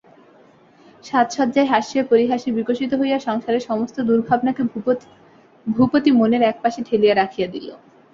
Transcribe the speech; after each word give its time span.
সাজসজ্জায় 1.03 1.69
হাস্যে 1.71 1.99
পরিহাসে 2.03 2.49
বিকশিত 2.57 2.91
হইয়া 2.93 3.17
সংসারের 3.19 3.63
সমস্ত 3.69 3.97
দুর্ভাবনাকে 4.09 4.61
ভূপতি 5.67 6.11
মনের 6.19 6.43
একপাশে 6.43 6.79
ঠেলিয়া 6.83 7.15
রাখিয়া 7.15 7.47
দিল। 7.47 7.67